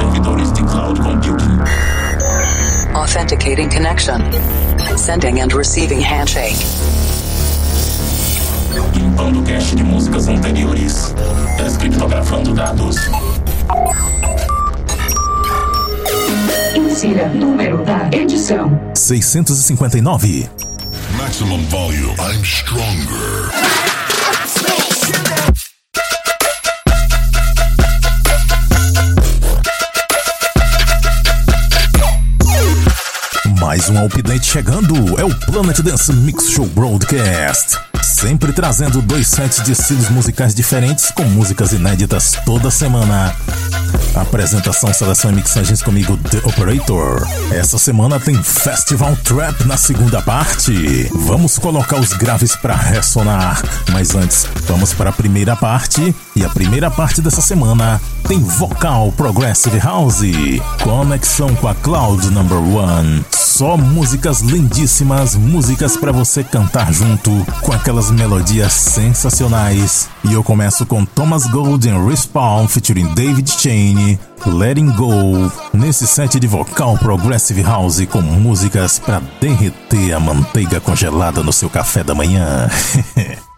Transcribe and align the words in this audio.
servidores 0.00 0.52
de 0.52 0.62
cloud 0.62 0.98
computing. 1.02 1.60
Authenticating 2.94 3.68
connection. 3.68 4.20
Sending 4.96 5.40
and 5.40 5.52
receiving 5.52 6.00
handshake. 6.00 6.56
Limpando 8.94 9.42
cache 9.42 9.76
de 9.76 9.82
músicas 9.82 10.28
anteriores. 10.28 11.14
Descriptografando 11.58 12.54
dados. 12.54 12.96
Insira 16.74 17.28
número 17.28 17.84
da 17.84 18.08
edição: 18.12 18.80
659. 18.94 20.48
Maximum 21.16 21.62
volume. 21.68 22.14
I'm 22.18 22.42
stronger. 22.44 23.89
Mais 33.80 33.88
um 33.88 34.04
update 34.04 34.44
chegando. 34.44 35.18
É 35.18 35.24
o 35.24 35.34
Planet 35.34 35.80
Dance 35.80 36.12
Mix 36.12 36.50
Show 36.50 36.66
Broadcast. 36.66 37.78
Sempre 38.02 38.52
trazendo 38.52 39.00
dois 39.00 39.26
sets 39.26 39.62
de 39.62 39.72
estilos 39.72 40.10
musicais 40.10 40.54
diferentes 40.54 41.10
com 41.10 41.24
músicas 41.24 41.72
inéditas 41.72 42.36
toda 42.44 42.70
semana. 42.70 43.34
Apresentação, 44.14 44.92
seleção 44.92 45.30
e 45.30 45.36
mixagens 45.36 45.80
comigo, 45.80 46.14
The 46.18 46.42
Operator. 46.44 47.26
Essa 47.50 47.78
semana 47.78 48.20
tem 48.20 48.34
Festival 48.42 49.16
Trap 49.24 49.64
na 49.64 49.78
segunda 49.78 50.20
parte. 50.20 51.08
Vamos 51.14 51.56
colocar 51.58 51.98
os 51.98 52.12
graves 52.12 52.54
para 52.54 52.74
ressonar. 52.74 53.62
Mas 53.92 54.14
antes, 54.14 54.46
vamos 54.66 54.92
para 54.92 55.08
a 55.08 55.12
primeira 55.14 55.56
parte. 55.56 56.14
E 56.36 56.44
a 56.44 56.50
primeira 56.50 56.90
parte 56.90 57.22
dessa 57.22 57.40
semana 57.40 57.98
tem 58.30 58.38
vocal 58.38 59.10
Progressive 59.16 59.80
House. 59.80 60.20
Conexão 60.84 61.52
com 61.56 61.66
a 61.66 61.74
Cloud 61.74 62.30
Number 62.30 62.58
One. 62.58 63.24
Só 63.32 63.76
músicas 63.76 64.40
lindíssimas, 64.40 65.34
músicas 65.34 65.96
para 65.96 66.12
você 66.12 66.44
cantar 66.44 66.92
junto 66.92 67.32
com 67.60 67.72
aquelas 67.72 68.08
melodias 68.12 68.72
sensacionais. 68.72 70.08
E 70.22 70.32
eu 70.32 70.44
começo 70.44 70.86
com 70.86 71.04
Thomas 71.04 71.44
Gold 71.48 71.88
and 71.90 72.06
Respawn 72.06 72.68
featuring 72.68 73.12
David 73.14 73.50
Chain, 73.50 74.16
Letting 74.46 74.92
Go, 74.92 75.50
nesse 75.74 76.06
set 76.06 76.38
de 76.38 76.46
vocal 76.46 76.96
Progressive 76.98 77.62
House 77.62 78.06
com 78.06 78.22
músicas 78.22 79.00
para 79.00 79.20
derreter 79.40 80.12
a 80.12 80.20
manteiga 80.20 80.80
congelada 80.80 81.42
no 81.42 81.52
seu 81.52 81.68
café 81.68 82.04
da 82.04 82.14
manhã. 82.14 82.70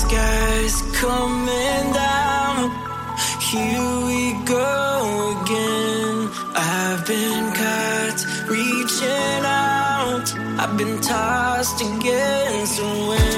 skies 0.00 0.82
coming 1.00 1.84
down. 1.92 2.70
Here 3.50 3.90
we 4.08 4.20
go 4.44 5.36
again. 5.36 6.16
I've 6.54 7.02
been 7.06 7.44
caught 7.60 8.20
reaching 8.48 9.44
out. 9.44 10.26
I've 10.60 10.76
been 10.76 11.00
tossed 11.00 11.80
against 11.80 12.76
the 12.78 12.90
wind. 13.08 13.29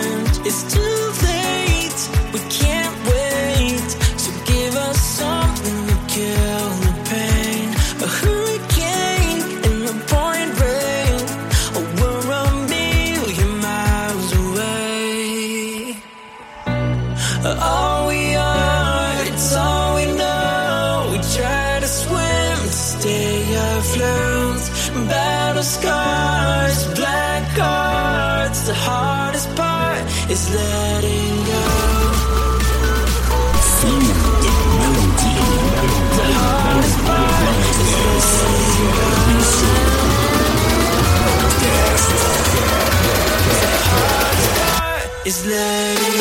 Is 45.33 45.47
letting 45.47 46.12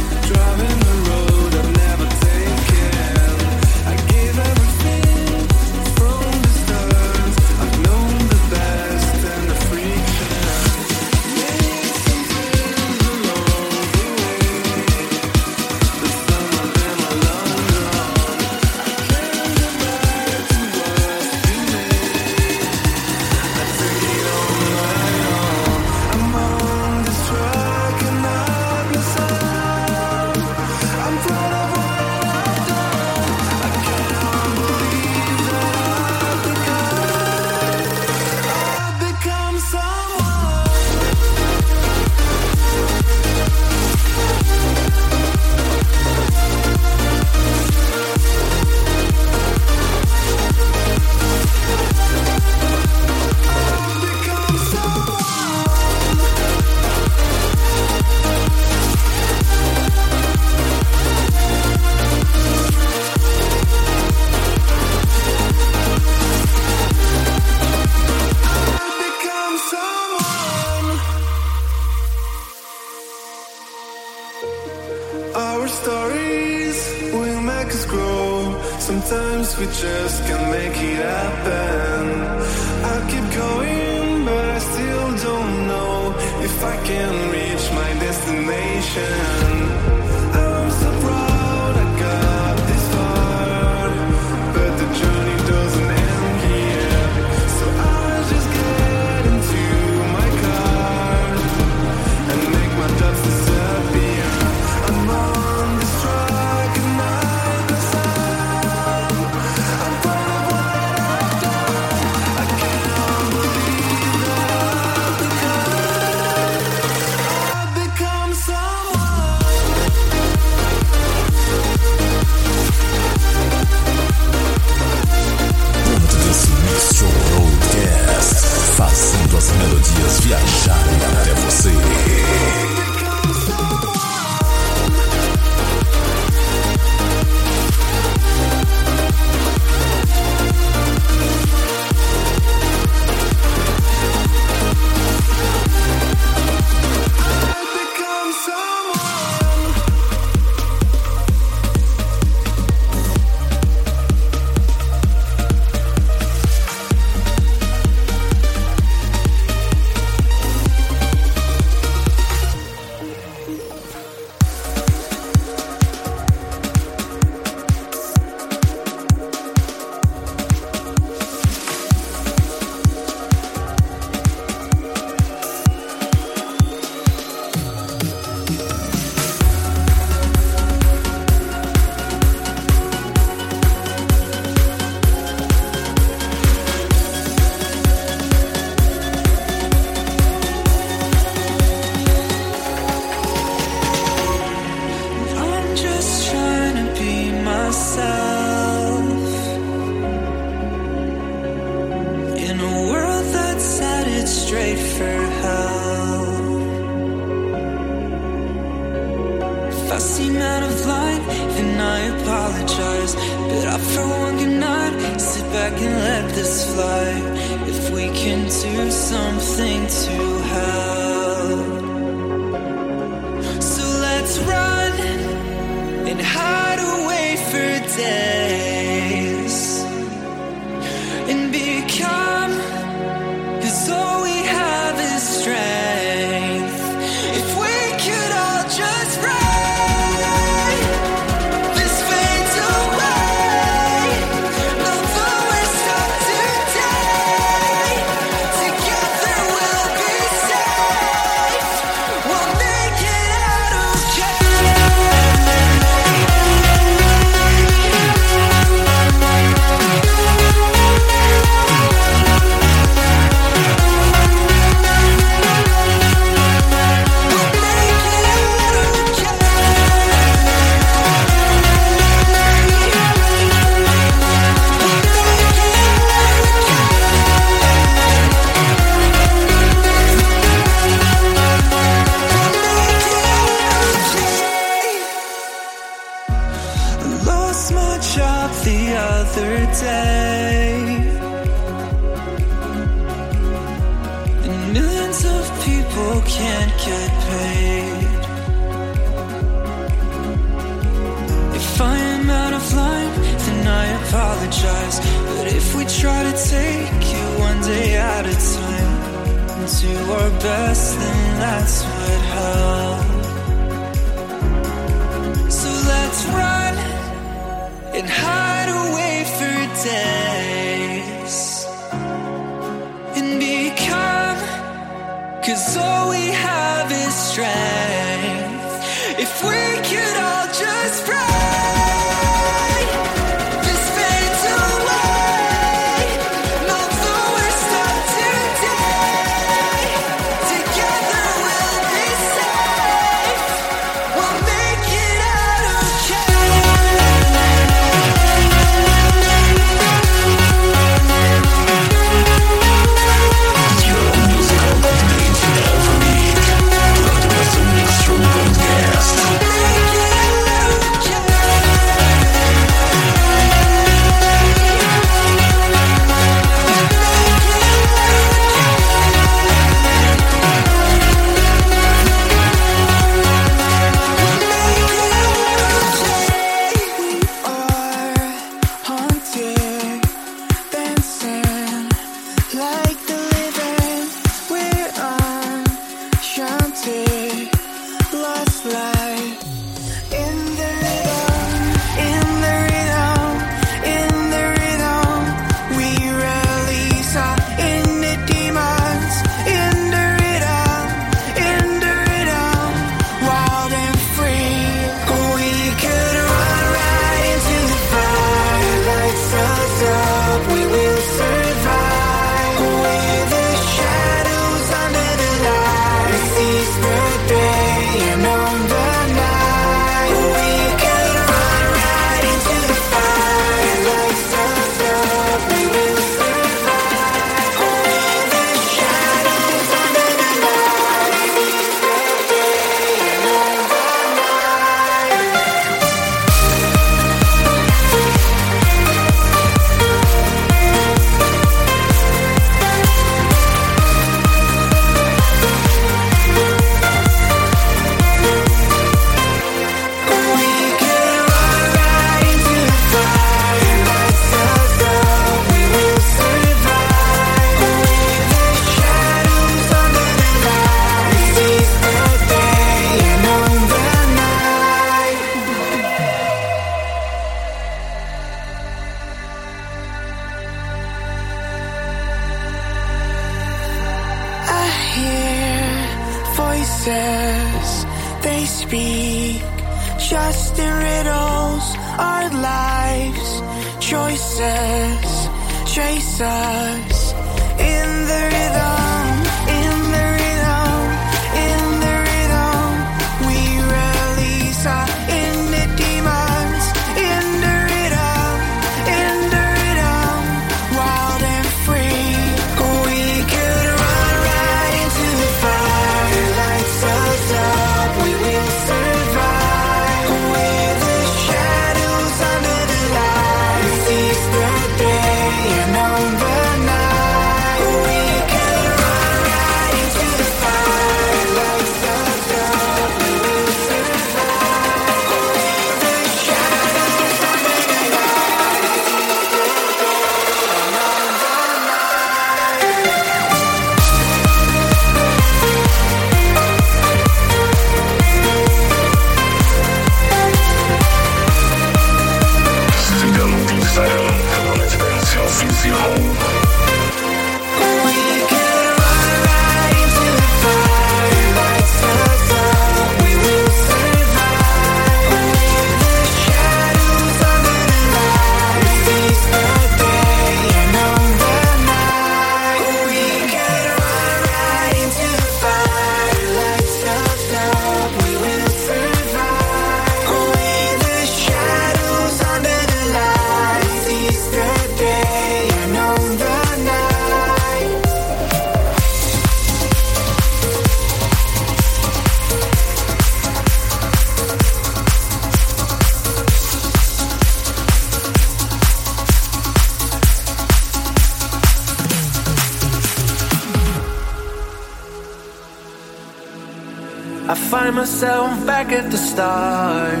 myself 597.84 598.46
back 598.46 598.72
at 598.72 598.90
the 598.90 598.96
start. 598.96 600.00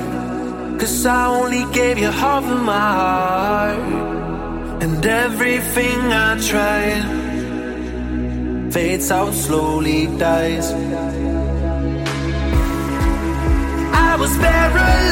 Cause 0.80 1.04
I 1.04 1.26
only 1.26 1.64
gave 1.70 1.98
you 1.98 2.10
half 2.10 2.42
of 2.42 2.62
my 2.62 2.88
heart. 3.00 3.78
And 4.84 5.04
everything 5.04 5.98
I 6.26 6.30
tried 6.50 7.02
fades 8.72 9.10
out, 9.10 9.34
slowly 9.34 10.06
dies. 10.16 10.72
I 14.08 14.16
was 14.18 14.32
paralyzed. 14.38 15.03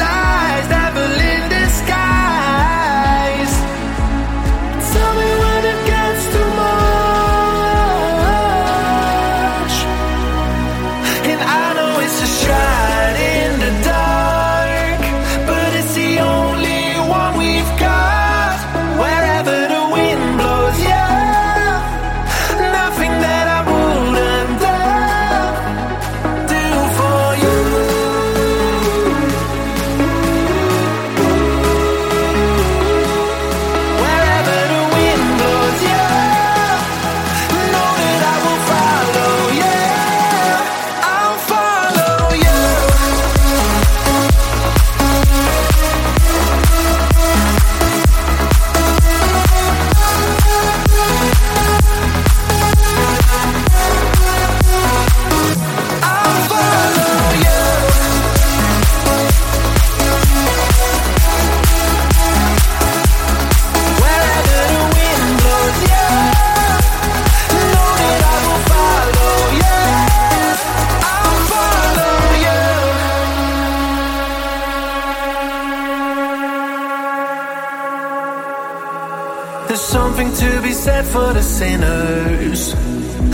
for 81.11 81.33
the 81.33 81.41
sinners. 81.41 82.73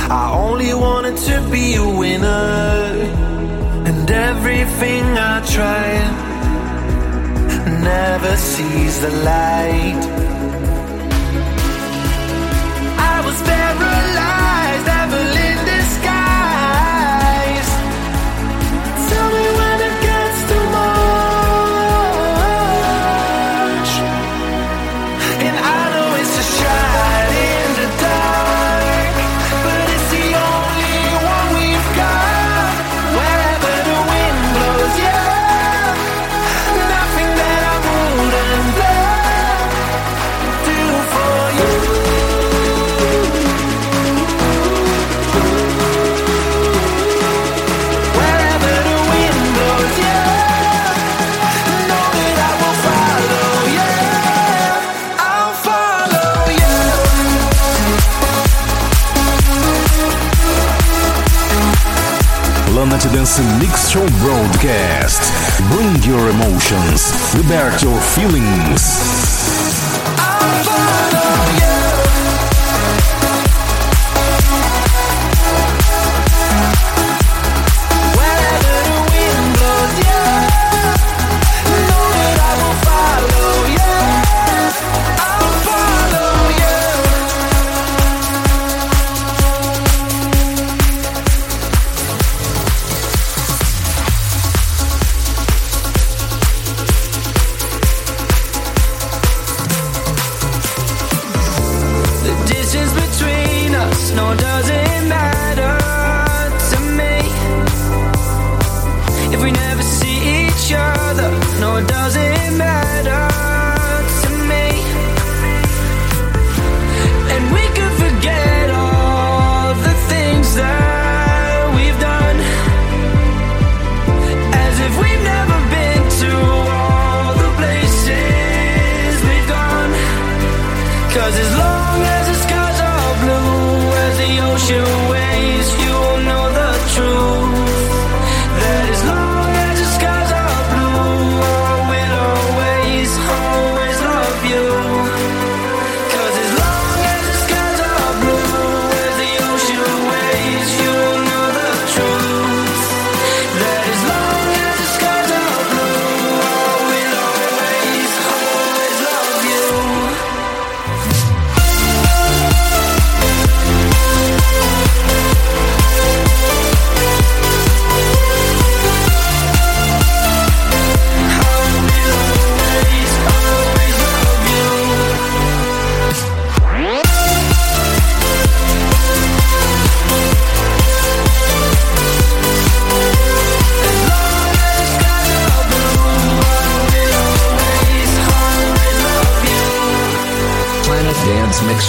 I 0.09 0.31
only 0.33 0.73
wanted 0.73 1.17
to 1.17 1.49
be 1.51 1.75
a 1.75 1.87
winner, 2.01 2.79
and 3.87 4.09
everything 4.09 5.05
I 5.17 5.35
tried 5.55 6.29
never 7.83 8.35
sees 8.37 9.01
the 9.01 9.11
light. 9.23 10.08
Mixture 63.59 64.05
Broadcast. 64.19 65.31
Bring 65.71 66.03
your 66.03 66.29
emotions, 66.29 67.13
liberate 67.35 67.81
your 67.81 67.99
feelings. 68.01 69.38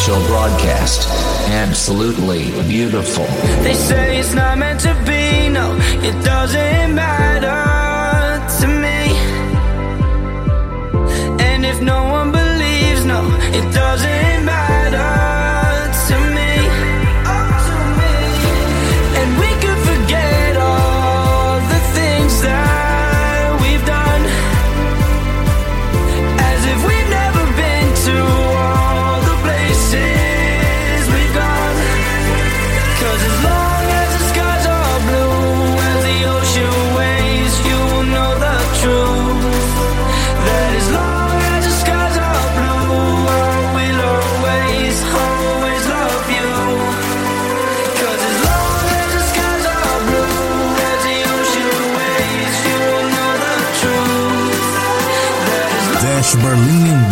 Show 0.07 0.19
broadcast. 0.29 1.07
Absolutely 1.51 2.51
beautiful. 2.67 3.27
They 3.63 3.75
say 3.75 4.19
it's 4.19 4.33
not 4.33 4.57
meant 4.57 4.81
to 4.81 4.95
be, 5.07 5.51
no, 5.51 5.77
it 6.03 6.25
doesn't 6.25 6.95
matter 6.95 7.70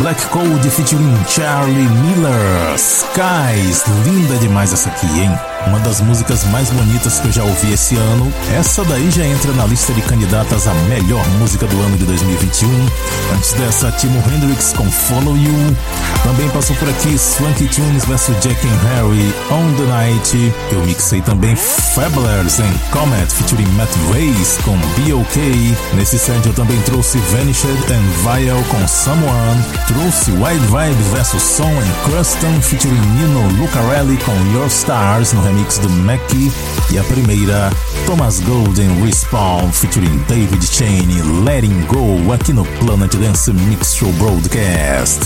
Black 0.08 0.30
Code 0.30 0.70
featuring 0.70 1.22
Charlie 1.26 1.86
Miller. 2.00 2.78
Skies, 2.78 3.84
linda 4.06 4.38
demais 4.38 4.72
essa 4.72 4.88
aqui, 4.88 5.06
hein? 5.20 5.30
Uma 5.66 5.80
das 5.80 6.00
músicas 6.00 6.44
mais 6.44 6.70
bonitas 6.70 7.18
que 7.18 7.26
eu 7.26 7.32
já 7.32 7.44
ouvi 7.44 7.72
esse 7.72 7.94
ano. 7.96 8.32
Essa 8.56 8.82
daí 8.84 9.10
já 9.10 9.24
entra 9.24 9.52
na 9.52 9.66
lista 9.66 9.92
de 9.92 10.00
candidatas 10.02 10.66
a 10.66 10.74
melhor 10.88 11.26
música 11.38 11.66
do 11.66 11.80
ano 11.82 11.96
de 11.96 12.04
2021. 12.06 12.68
Antes 13.34 13.52
dessa, 13.52 13.90
Timo 13.92 14.22
Hendrix 14.26 14.72
com 14.72 14.90
Follow 14.90 15.36
You. 15.36 15.76
Também 16.22 16.48
passou 16.50 16.74
por 16.76 16.88
aqui 16.88 17.18
Swanky 17.18 17.66
Tunes 17.68 18.04
vs 18.04 18.34
Jack 18.40 18.66
and 18.66 18.88
Harry 18.88 19.34
On 19.50 19.72
the 19.74 19.84
Night. 19.84 20.54
Eu 20.72 20.82
mixei 20.84 21.20
também 21.20 21.54
Fabulous 21.54 22.58
em 22.60 22.72
Comet 22.90 23.30
featuring 23.32 23.68
Matt 23.76 23.90
Vase 24.08 24.58
com 24.62 24.76
Be 24.96 25.12
OK. 25.12 25.76
Nesse 25.94 26.18
set 26.18 26.46
eu 26.46 26.54
também 26.54 26.80
trouxe 26.82 27.18
Vanished 27.18 27.68
and 27.90 28.32
Vial 28.32 28.62
com 28.70 28.88
Someone. 28.88 29.62
Trouxe 29.86 30.30
Wild 30.30 30.66
Vibes 30.66 31.06
vs 31.12 31.42
Son 31.42 31.68
and 31.68 32.10
Cruston 32.10 32.60
featuring 32.62 33.00
Nino 33.16 33.60
Lucarelli 33.60 34.16
com 34.18 34.32
Your 34.54 34.68
Stars 34.68 35.32
no 35.32 35.42
remix 35.42 35.57
do 35.58 35.90
Mackie. 35.90 36.52
E 36.90 36.98
a 36.98 37.04
primeira, 37.04 37.70
Thomas 38.06 38.38
Golden 38.40 39.02
Respawn 39.02 39.72
featuring 39.72 40.18
David 40.28 40.64
Cheney 40.64 41.20
Letting 41.44 41.84
Go 41.86 42.32
aqui 42.32 42.52
no 42.52 42.64
Planet 42.64 43.14
Dance 43.16 43.52
Mix 43.52 43.94
Show 43.94 44.12
Broadcast. 44.12 45.20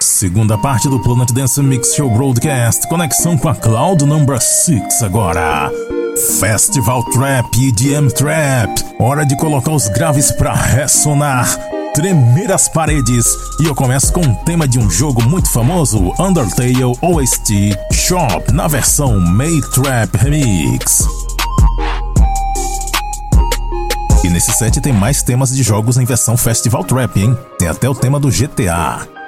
Segunda 0.00 0.58
parte 0.58 0.88
do 0.88 1.00
Planet 1.00 1.30
Dance 1.32 1.62
Mix 1.62 1.94
Show 1.94 2.10
Broadcast, 2.10 2.86
conexão 2.88 3.38
com 3.38 3.48
a 3.48 3.54
Cloud 3.54 4.04
Number 4.04 4.40
6 4.40 5.02
agora. 5.02 5.70
Festival 6.38 7.04
Trap 7.04 7.56
e 7.58 7.72
DM 7.72 8.10
Trap, 8.10 8.84
hora 8.98 9.24
de 9.24 9.36
colocar 9.36 9.70
os 9.70 9.88
graves 9.88 10.30
pra 10.32 10.52
ressonar, 10.52 11.46
tremer 11.94 12.52
as 12.52 12.68
paredes. 12.68 13.26
E 13.60 13.66
eu 13.66 13.74
começo 13.74 14.12
com 14.12 14.20
um 14.20 14.34
tema 14.34 14.66
de 14.66 14.78
um 14.78 14.90
jogo 14.90 15.22
muito 15.22 15.50
famoso, 15.50 16.12
Undertale 16.18 16.84
OST 17.00 17.76
Shop, 17.92 18.52
na 18.52 18.68
versão 18.68 19.18
May 19.18 19.60
Trap 19.72 20.16
Remix. 20.16 21.06
E 24.24 24.28
nesse 24.28 24.52
set 24.52 24.80
tem 24.80 24.92
mais 24.92 25.22
temas 25.22 25.54
de 25.54 25.62
jogos 25.62 25.96
em 25.96 26.04
versão 26.04 26.36
Festival 26.36 26.84
Trap, 26.84 27.16
hein? 27.16 27.36
Tem 27.58 27.68
até 27.68 27.88
o 27.88 27.94
tema 27.94 28.20
do 28.20 28.28
GTA. 28.28 29.19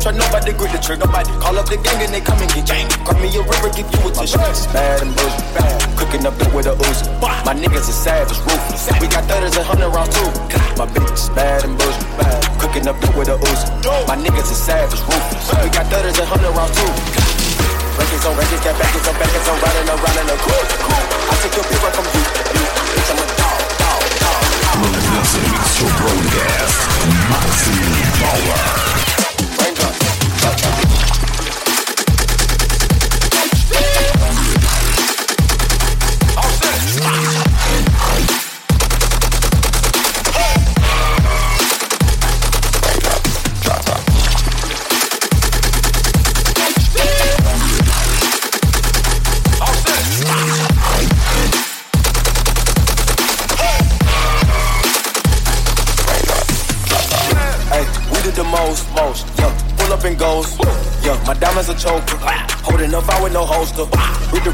Don't 0.00 0.16
try 0.16 0.26
nobody, 0.26 0.52
grip 0.56 0.72
the 0.72 0.80
trigger. 0.80 1.08
Call 1.40 1.58
up 1.58 1.68
the 1.68 1.76
gang 1.76 2.00
and 2.00 2.12
they 2.12 2.20
come 2.20 2.40
and 2.40 2.50
get 2.52 2.64
gang. 2.66 2.88
Grab 3.04 3.20
me 3.20 3.28
a 3.36 3.42
river, 3.44 3.68
give 3.76 3.88
you 3.92 4.00
a 4.00 4.10
tissue. 4.12 4.40
Bad 4.72 5.02
and 5.04 5.12
bullshit, 5.12 5.44
bad. 5.52 5.76
Cooking 5.96 6.24
up 6.24 6.34
dope 6.40 6.54
with 6.54 6.66
a 6.66 6.74
Uzi. 6.74 7.04
My 7.44 7.52
niggas 7.52 7.88
is 7.88 7.96
savage, 7.96 8.40
ruthless. 8.40 8.88
We 9.00 9.06
got 9.08 9.24
thudders 9.28 9.56
and 9.56 9.66
hundred 9.66 9.92
rounds 9.92 10.16
too. 10.16 10.30
My 10.80 10.86
bitch 10.88 11.12
is 11.12 11.28
bad 11.36 11.64
and 11.64 11.76
bullshit, 11.76 12.08
bad. 12.16 12.40
Cooking 12.60 12.88
up 12.88 12.96
dope 13.00 13.16
with 13.16 13.28
a 13.28 13.36
Uzi. 13.36 13.68
My 14.08 14.16
niggas 14.16 14.48
is 14.48 14.60
savage, 14.60 15.00
ruthless. 15.04 15.52
We 15.60 15.68
got 15.68 15.86
thudders 15.92 16.16
and 16.16 16.28
hundred 16.28 16.52
rounds 16.56 16.72
too. 16.76 16.88
Records 18.00 18.24
on 18.24 18.32
records, 18.40 18.64
got 18.64 18.74
backers 18.80 19.04
on 19.04 19.14
backers, 19.20 19.44
I'm 19.44 19.60
riding 19.60 19.88
around 19.92 20.16
in 20.16 20.32
a 20.32 20.36
cool. 20.40 20.64
I 21.28 21.34
take 21.44 21.54
your 21.60 21.66
paper 21.68 21.90
from 21.92 22.06
you, 22.16 22.24
you. 22.56 22.64
Bitch, 22.96 23.10
I'm 23.12 23.20
a 23.20 23.26
dog, 23.36 23.60
dog, 23.76 24.02
dog. 24.24 24.40
Broadcast. 26.00 26.76
Maximum 27.28 27.92
Power. 28.20 28.99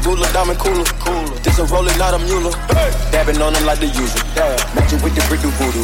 Ruler, 0.07 0.31
diamond 0.31 0.55
cooler, 0.55 0.87
cooler. 1.03 1.35
This 1.43 1.59
a 1.59 1.67
roller, 1.67 1.91
not 1.99 2.15
a 2.15 2.19
mule. 2.23 2.55
Dabbing 3.11 3.43
on 3.43 3.51
them 3.51 3.65
like 3.67 3.83
the 3.83 3.91
usual. 3.91 4.23
Magic 4.71 5.03
with 5.03 5.11
the 5.11 5.19
brick 5.27 5.43
do 5.43 5.51
voodoo. 5.59 5.83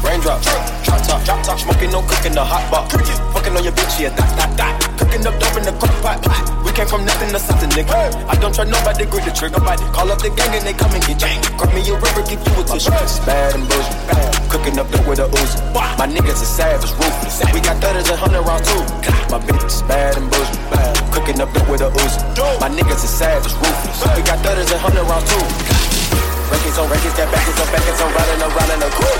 Raindrop, 0.00 0.40
drop 0.40 1.04
top, 1.04 1.20
drop 1.20 1.44
top, 1.44 1.60
smoking, 1.60 1.92
no 1.92 2.00
cooking, 2.00 2.32
the 2.32 2.40
hot 2.40 2.64
pot. 2.72 2.88
Fucking 2.88 3.52
on 3.52 3.60
your 3.60 3.76
bitch, 3.76 4.00
yeah, 4.00 4.08
dot, 4.16 4.24
dot, 4.40 4.56
dot. 4.56 4.72
Cooking 4.96 5.20
up 5.20 5.36
dope 5.36 5.60
in 5.60 5.68
the 5.68 5.76
crock 5.76 6.00
pot. 6.00 6.48
We 6.64 6.72
came 6.72 6.88
from 6.88 7.04
nothing 7.04 7.28
to 7.28 7.38
something, 7.38 7.68
nigga. 7.76 7.92
I 8.24 8.40
don't 8.40 8.56
try 8.56 8.64
nobody, 8.64 9.04
grip 9.04 9.28
the 9.28 9.36
trigger. 9.36 9.60
Nobody 9.60 9.84
call 9.92 10.08
up 10.08 10.24
the 10.24 10.32
gang 10.32 10.48
and 10.56 10.64
they 10.64 10.72
come 10.72 10.96
and 10.96 11.04
get 11.04 11.20
gang. 11.20 11.36
Grab 11.60 11.68
me 11.76 11.84
a 11.84 11.92
river, 11.92 12.24
give 12.24 12.40
you 12.40 12.52
a 12.56 12.64
tissue. 12.64 12.88
Bad 13.28 13.52
and 13.52 13.68
bullshit. 13.68 14.48
Cooking 14.48 14.80
up 14.80 14.88
dope 14.88 15.04
with 15.04 15.20
a 15.20 15.28
Uzi. 15.28 15.60
My 16.00 16.08
niggas 16.08 16.40
is 16.40 16.48
savage, 16.48 16.88
ruthless. 16.96 17.44
We 17.52 17.60
got 17.60 17.76
thudders 17.84 18.08
and 18.08 18.16
hundred 18.16 18.48
rounds 18.48 18.64
too. 18.64 18.80
My 19.28 19.36
bitch 19.44 19.60
is 19.60 19.84
bad 19.84 20.16
and 20.16 20.24
bullshit, 20.32 20.56
bad. 21.32 21.40
Up 21.40 21.68
with 21.68 21.80
a 21.82 21.90
Uzi. 21.90 22.60
My 22.60 22.68
niggas 22.68 23.04
is 23.04 23.10
savage, 23.10 23.52
ruthless. 23.54 24.16
We 24.16 24.22
got 24.22 24.38
thudders 24.40 24.70
and 24.72 24.80
hundred 24.80 25.04
rounds 25.04 25.28
too. 25.28 25.38
Records 26.50 26.78
on 26.78 26.88
records, 26.88 27.14
got 27.16 27.30
backers 27.30 27.60
on 27.60 27.68
backers, 27.72 28.00
I'm 28.00 28.14
riding 28.16 28.40
around 28.40 28.70
in 28.72 28.82
a 28.82 28.90
cool. 28.96 29.16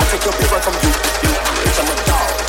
I 0.00 0.04
take 0.10 0.24
your 0.24 0.32
paper 0.32 0.60
from 0.60 0.74
you, 0.80 0.88
you. 0.88 1.32
Bitch, 1.60 1.78
I'm 1.80 1.92
a 1.92 1.96
dog, 2.08 2.43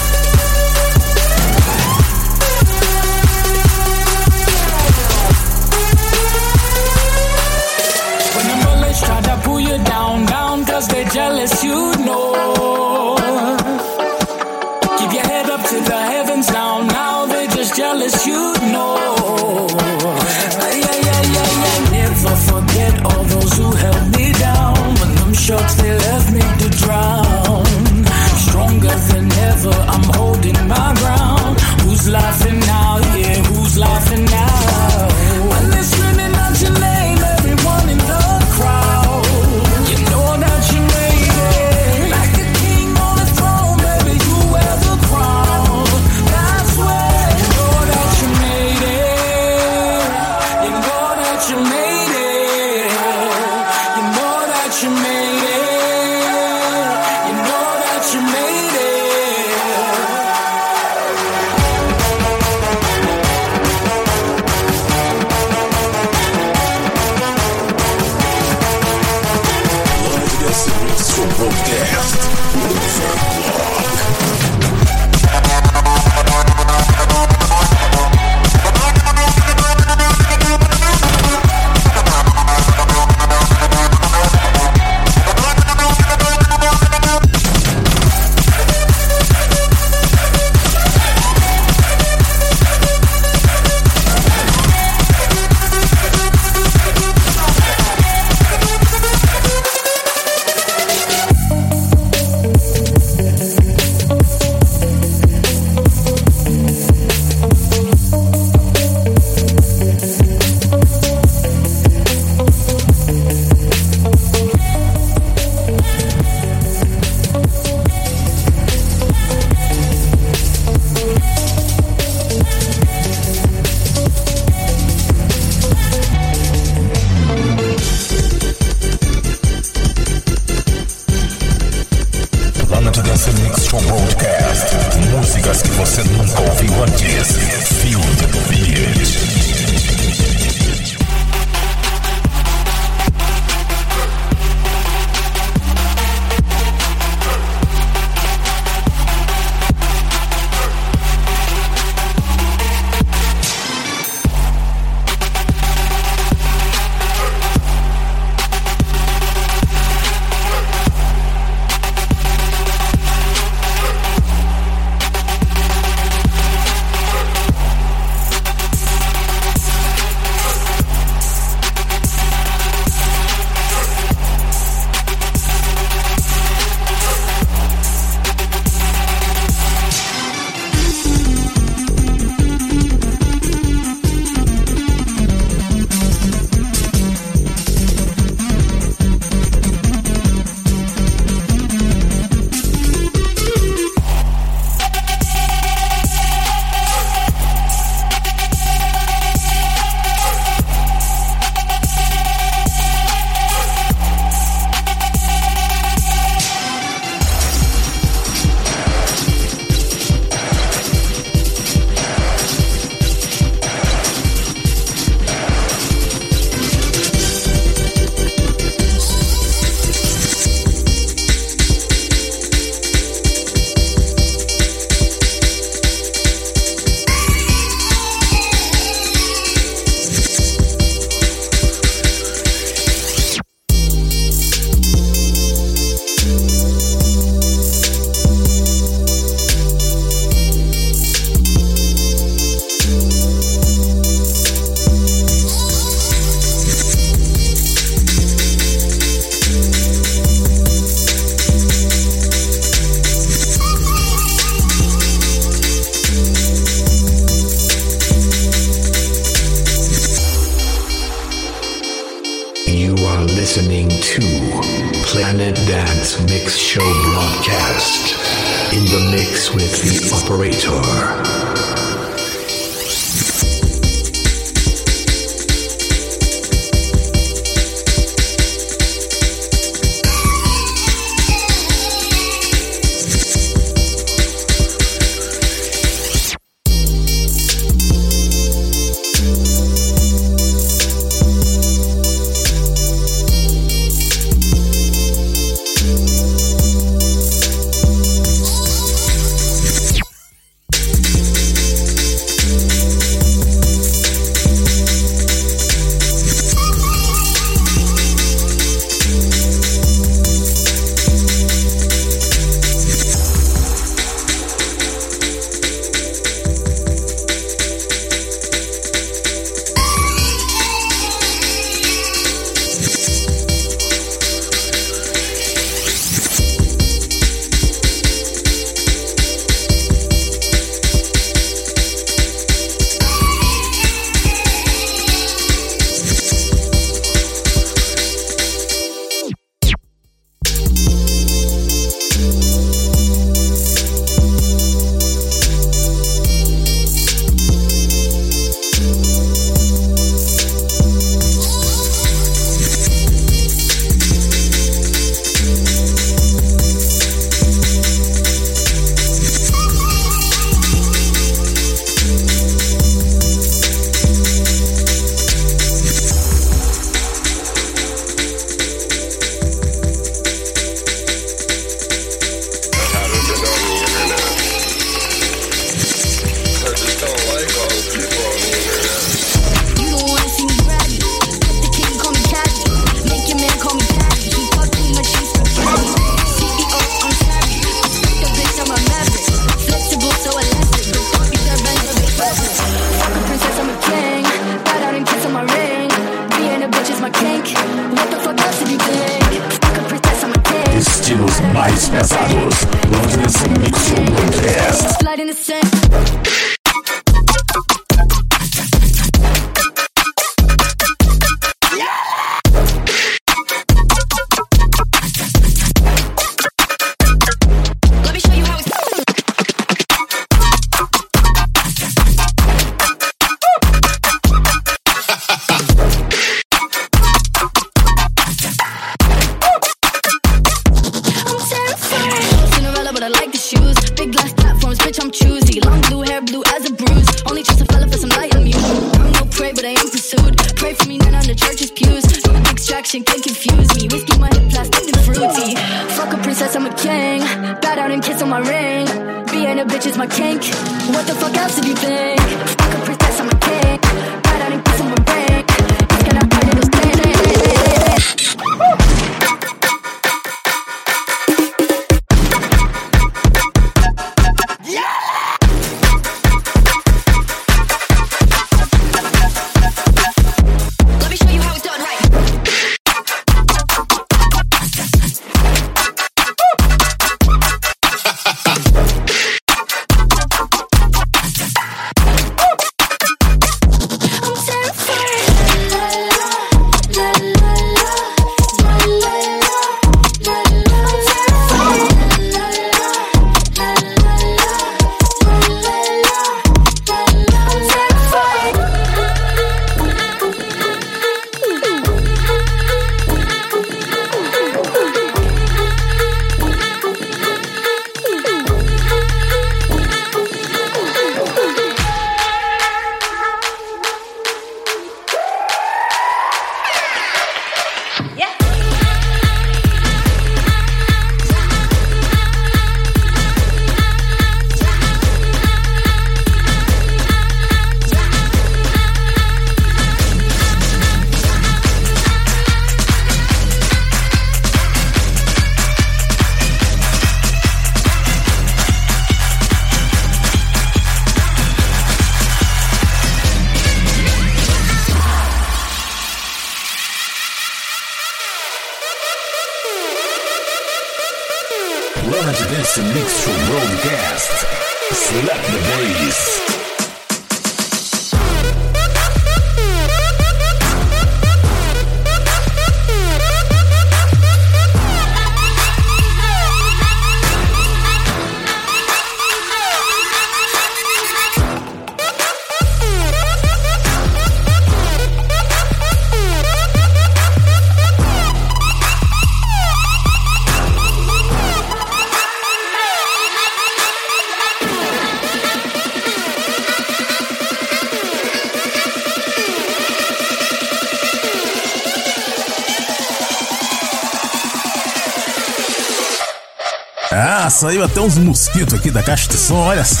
saiu 597.60 597.84
até 597.84 598.00
uns 598.00 598.16
mosquitos 598.16 598.72
aqui 598.72 598.90
da 598.90 599.02
caixa 599.02 599.28
de 599.28 599.36
som, 599.36 599.56
olha 599.56 599.84
só. 599.84 600.00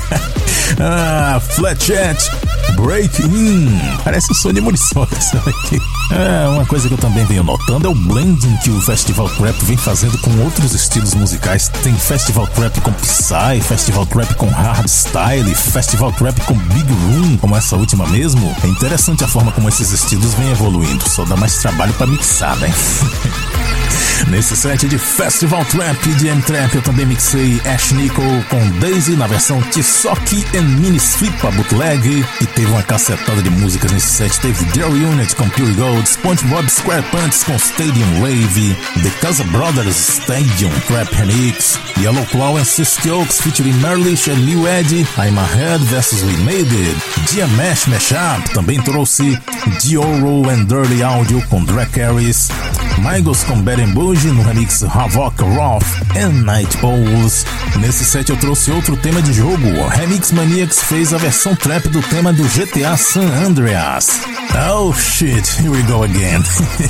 ah, 0.80 1.38
Flat 1.38 1.84
Chat, 1.84 2.30
Break 2.74 3.22
In. 3.22 3.78
Parece 4.02 4.32
um 4.32 4.34
som 4.34 4.50
de 4.50 4.62
munição 4.62 5.06
essa 5.14 5.36
aqui. 5.36 5.78
Ah, 6.10 6.48
uma 6.48 6.64
coisa 6.64 6.88
que 6.88 6.94
eu 6.94 6.98
também 6.98 7.22
venho 7.26 7.44
notando 7.44 7.86
é 7.86 7.90
o 7.90 7.94
blending 7.94 8.56
que 8.64 8.70
o 8.70 8.80
Festival 8.80 9.28
Trap 9.28 9.62
vem 9.64 9.76
fazendo 9.76 10.16
com 10.22 10.30
outros 10.42 10.72
estilos 10.72 11.12
musicais. 11.12 11.70
Tem 11.82 11.94
Festival 11.94 12.46
Trap 12.46 12.80
com 12.80 12.92
Psy, 12.92 13.60
Festival 13.60 14.06
Trap 14.06 14.34
com 14.36 14.48
Hardstyle, 14.48 15.54
Festival 15.54 16.12
Trap 16.12 16.40
com 16.46 16.54
Big 16.54 16.90
Room, 16.90 17.36
como 17.36 17.56
essa 17.56 17.76
última 17.76 18.06
mesmo. 18.06 18.56
É 18.64 18.66
interessante 18.66 19.22
a 19.22 19.28
forma 19.28 19.52
como 19.52 19.68
esses 19.68 19.92
estilos 19.92 20.32
vêm 20.32 20.50
evoluindo, 20.50 21.06
só 21.06 21.26
dá 21.26 21.36
mais 21.36 21.58
trabalho 21.58 21.92
pra 21.92 22.06
mixar, 22.06 22.56
né? 22.56 22.72
Nesse 24.28 24.56
set 24.56 24.86
de 24.86 24.98
Festival 24.98 25.64
Trap 25.64 26.06
e 26.06 26.14
DM 26.14 26.42
Trap 26.42 26.74
eu 26.74 26.82
também 26.82 27.06
mixei 27.06 27.60
Ash 27.64 27.92
Nico 27.92 28.22
com 28.48 28.68
Daisy 28.78 29.16
na 29.16 29.26
versão 29.26 29.60
Tisoki 29.62 30.44
and 30.54 30.62
Mini 30.62 30.98
Sweep 30.98 31.46
a 31.46 31.50
bootleg 31.50 32.24
e 32.40 32.46
teve 32.46 32.70
uma 32.70 32.82
cacetada 32.82 33.42
de 33.42 33.50
músicas 33.50 33.90
nesse 33.92 34.08
set. 34.08 34.38
Teve 34.40 34.64
Dare 34.66 35.04
Unit 35.04 35.34
com 35.34 35.48
Pure 35.48 35.72
Gold, 35.72 36.08
SpongeBob 36.08 36.68
SquarePants 36.68 37.44
com 37.44 37.56
Stadium 37.56 38.20
Wave, 38.20 38.76
The 39.02 39.10
Casa 39.20 39.44
Brothers 39.44 40.20
Stadium 40.20 40.72
Trap 40.86 41.14
Remix, 41.14 41.78
Yellow 41.98 42.24
Claw 42.26 42.56
and 42.58 42.64
Sister 42.64 43.12
Oaks 43.14 43.40
featuring 43.40 43.74
Merlish 43.80 44.30
and 44.30 44.44
Lil 44.44 44.66
Ed, 44.68 44.92
I'm 45.18 45.38
Ahead 45.38 45.82
vs 45.84 46.22
We 46.22 46.36
Made 46.44 46.70
It, 46.74 47.32
Dia 47.32 47.46
Mesh 47.48 47.86
Mashup 47.86 48.50
também 48.52 48.80
trouxe 48.82 49.38
Dioro 49.82 50.48
and 50.50 50.64
Dirty 50.64 51.02
Audio 51.02 51.40
com 51.48 51.64
Drake 51.64 51.98
Harris, 51.98 52.48
Migos 52.98 53.42
com 53.44 53.60
Bad 53.60 53.79
Bougie 53.86 54.28
no 54.28 54.42
remix 54.42 54.82
Havoc 54.82 55.42
Roth 55.42 55.84
and 56.16 56.44
Night 56.44 56.76
Owls. 56.82 57.44
Nesse 57.80 58.04
set 58.04 58.30
eu 58.30 58.36
trouxe 58.36 58.70
outro 58.70 58.96
tema 58.96 59.22
de 59.22 59.32
jogo. 59.32 59.88
Remix 59.90 60.32
Maniacs 60.32 60.82
fez 60.82 61.14
a 61.14 61.18
versão 61.18 61.54
trap 61.56 61.88
do 61.88 62.02
tema 62.02 62.32
do 62.32 62.42
GTA 62.44 62.96
San 62.96 63.26
Andreas. 63.44 64.20
Oh 64.72 64.92
shit, 64.92 65.48
here 65.60 65.70
we 65.70 65.82
go 65.82 66.02
again. 66.02 66.42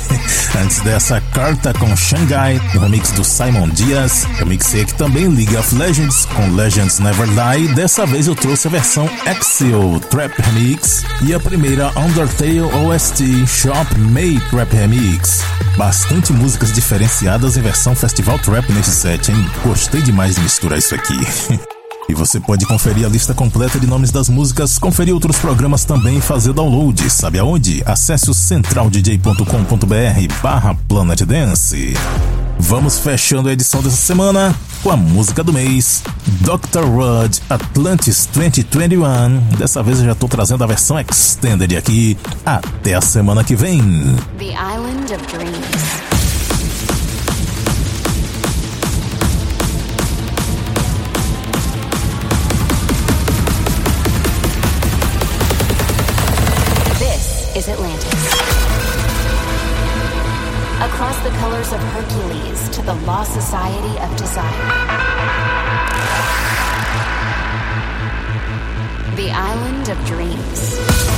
Antes 0.61 0.79
dessa, 0.81 1.21
Carta 1.33 1.73
com 1.73 1.95
Shanghai, 1.95 2.59
no 2.73 2.81
remix 2.81 3.11
do 3.11 3.23
Simon 3.23 3.69
Diaz. 3.69 4.27
Eu 4.39 4.45
mixei 4.45 4.81
aqui 4.81 4.93
também 4.95 5.27
League 5.27 5.55
of 5.55 5.73
Legends 5.75 6.25
com 6.25 6.55
Legends 6.55 6.99
Never 6.99 7.27
Die. 7.27 7.73
Dessa 7.73 8.05
vez 8.05 8.27
eu 8.27 8.35
trouxe 8.35 8.67
a 8.67 8.71
versão 8.71 9.09
Axel 9.25 9.99
Trap 10.09 10.33
Remix 10.41 11.03
e 11.21 11.33
a 11.33 11.39
primeira 11.39 11.91
Undertale 11.97 12.61
OST 12.61 13.47
Shop 13.47 13.97
Made 13.97 14.41
Trap 14.49 14.73
Remix. 14.73 15.41
Bastante 15.77 16.33
músicas 16.33 16.71
diferenciadas 16.81 17.57
em 17.57 17.61
versão 17.61 17.95
Festival 17.95 18.39
Trap 18.39 18.73
nesse 18.73 18.89
set, 18.89 19.31
hein? 19.31 19.49
Gostei 19.63 20.01
demais 20.01 20.33
de 20.33 20.41
misturar 20.41 20.79
isso 20.79 20.95
aqui. 20.95 21.17
E 22.09 22.13
você 22.13 22.41
pode 22.41 22.65
conferir 22.65 23.05
a 23.05 23.09
lista 23.09 23.33
completa 23.33 23.79
de 23.79 23.87
nomes 23.87 24.11
das 24.11 24.27
músicas, 24.27 24.77
conferir 24.77 25.13
outros 25.13 25.37
programas 25.37 25.85
também 25.85 26.17
e 26.17 26.21
fazer 26.21 26.51
download. 26.51 27.09
Sabe 27.09 27.39
aonde? 27.39 27.81
Acesse 27.85 28.29
o 28.29 28.33
centraldj.com.br 28.33 30.33
barra 30.41 30.75
Planet 30.89 31.21
Dance. 31.21 31.93
Vamos 32.59 32.99
fechando 32.99 33.47
a 33.47 33.53
edição 33.53 33.81
dessa 33.81 33.95
semana 33.95 34.53
com 34.83 34.91
a 34.91 34.97
música 34.97 35.41
do 35.41 35.53
mês, 35.53 36.03
Dr. 36.41 36.83
Rudd 36.83 37.39
Atlantis 37.49 38.27
2021. 38.33 39.37
Dessa 39.57 39.81
vez 39.81 39.99
eu 39.99 40.05
já 40.05 40.15
tô 40.15 40.27
trazendo 40.27 40.65
a 40.65 40.67
versão 40.67 40.99
extended 40.99 41.77
aqui. 41.77 42.17
Até 42.45 42.95
a 42.95 43.01
semana 43.01 43.41
que 43.41 43.55
vem. 43.55 43.79
The 44.37 44.47
Island 44.47 45.13
of 45.13 45.25
Dreams. 45.27 46.10
The 61.23 61.29
colors 61.37 61.71
of 61.71 61.79
Hercules 61.79 62.69
to 62.69 62.81
the 62.81 62.95
Lost 63.05 63.33
Society 63.33 63.95
of 63.99 64.15
Desire. 64.17 64.51
The 69.15 69.29
Island 69.29 69.89
of 69.89 70.03
Dreams. 70.05 71.10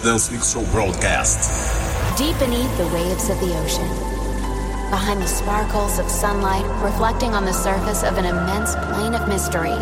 Planet 0.00 0.30
Dance 0.30 0.54
Broadcast. 0.70 2.18
Deep 2.18 2.38
beneath 2.38 2.70
the 2.78 2.86
waves 2.94 3.28
of 3.30 3.40
the 3.40 3.50
ocean, 3.58 3.88
behind 4.90 5.20
the 5.20 5.26
sparkles 5.26 5.98
of 5.98 6.08
sunlight 6.08 6.64
reflecting 6.82 7.34
on 7.34 7.44
the 7.44 7.52
surface 7.52 8.04
of 8.04 8.16
an 8.16 8.24
immense 8.24 8.74
plain 8.92 9.14
of 9.14 9.26
mystery, 9.28 9.74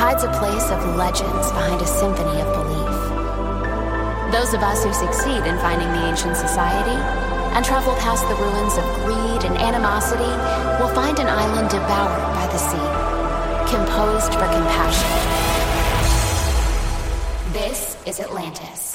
hides 0.00 0.24
a 0.24 0.32
place 0.40 0.64
of 0.70 0.96
legends 0.96 1.52
behind 1.52 1.80
a 1.82 1.86
symphony 1.86 2.40
of 2.40 2.48
belief. 2.56 4.32
Those 4.32 4.54
of 4.54 4.62
us 4.62 4.82
who 4.84 4.92
succeed 4.94 5.44
in 5.44 5.58
finding 5.58 5.88
the 5.92 6.08
ancient 6.08 6.36
society 6.36 6.96
and 7.52 7.64
travel 7.64 7.94
past 7.96 8.26
the 8.28 8.36
ruins 8.36 8.78
of 8.80 8.84
greed 9.04 9.44
and 9.44 9.56
animosity 9.60 10.32
will 10.80 10.92
find 10.94 11.18
an 11.18 11.28
island 11.28 11.68
devoured 11.68 12.24
by 12.32 12.46
the 12.48 12.58
sea, 12.58 12.88
composed 13.68 14.32
for 14.32 14.48
compassion. 14.48 15.12
This 17.52 17.96
is 18.06 18.20
Atlantis. 18.20 18.91